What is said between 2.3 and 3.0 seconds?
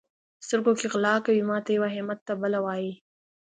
بله وایي.